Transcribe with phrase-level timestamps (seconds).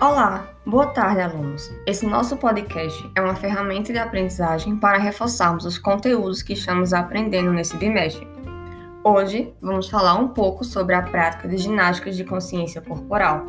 [0.00, 1.72] Olá, boa tarde, alunos.
[1.84, 7.50] Esse nosso podcast é uma ferramenta de aprendizagem para reforçarmos os conteúdos que estamos aprendendo
[7.52, 8.24] nesse bimestre.
[9.02, 13.48] Hoje vamos falar um pouco sobre a prática de ginásticas de consciência corporal.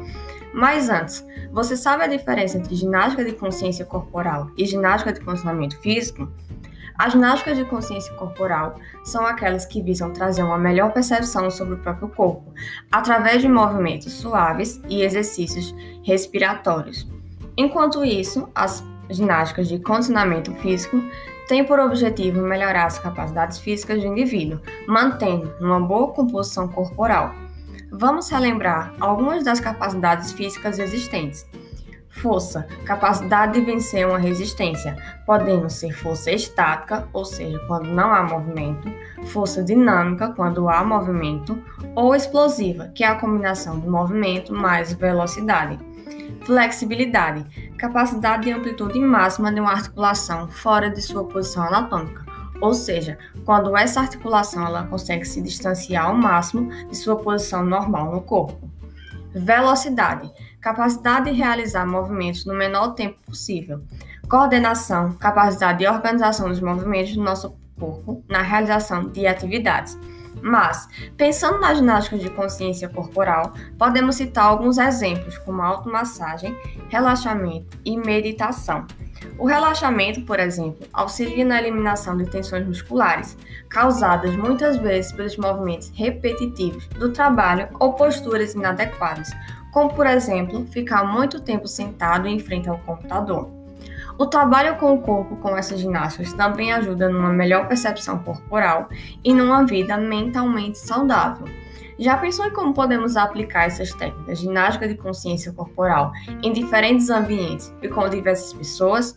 [0.52, 5.78] Mas antes, você sabe a diferença entre ginástica de consciência corporal e ginástica de condicionamento
[5.78, 6.28] físico?
[7.00, 8.76] As ginásticas de consciência corporal
[9.06, 12.54] são aquelas que visam trazer uma melhor percepção sobre o próprio corpo,
[12.92, 17.08] através de movimentos suaves e exercícios respiratórios.
[17.56, 21.02] Enquanto isso, as ginásticas de condicionamento físico
[21.48, 27.34] têm por objetivo melhorar as capacidades físicas do indivíduo, mantendo uma boa composição corporal.
[27.94, 31.48] Vamos relembrar algumas das capacidades físicas existentes.
[32.10, 38.24] Força, capacidade de vencer uma resistência, podendo ser força estática, ou seja, quando não há
[38.24, 38.92] movimento,
[39.28, 41.62] força dinâmica, quando há movimento,
[41.96, 45.80] ou explosiva, que é a combinação de movimento mais velocidade.
[46.46, 47.46] Flexibilidade,
[47.78, 52.26] capacidade de amplitude máxima de uma articulação fora de sua posição anatômica,
[52.60, 58.12] ou seja, quando essa articulação ela consegue se distanciar ao máximo de sua posição normal
[58.12, 58.70] no corpo.
[59.34, 60.30] Velocidade,
[60.62, 63.82] capacidade de realizar movimentos no menor tempo possível.
[64.30, 69.98] Coordenação, capacidade de organização dos movimentos do nosso corpo na realização de atividades.
[70.42, 70.88] Mas,
[71.18, 76.56] pensando na ginástica de consciência corporal, podemos citar alguns exemplos, como automassagem,
[76.90, 78.86] relaxamento e meditação.
[79.38, 83.38] O relaxamento, por exemplo, auxilia na eliminação de tensões musculares,
[83.68, 89.30] causadas muitas vezes pelos movimentos repetitivos do trabalho ou posturas inadequadas,
[89.72, 93.50] como por exemplo ficar muito tempo sentado em frente ao computador.
[94.18, 98.90] O trabalho com o corpo com essas ginásticas também ajuda numa melhor percepção corporal
[99.24, 101.48] e numa vida mentalmente saudável.
[101.98, 106.12] Já pensou em como podemos aplicar essas técnicas de ginástica de consciência corporal
[106.42, 109.16] em diferentes ambientes e com diversas pessoas?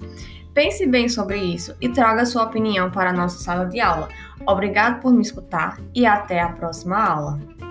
[0.53, 4.09] Pense bem sobre isso e traga sua opinião para a nossa sala de aula.
[4.47, 7.62] Obrigado por me escutar e até a próxima aula.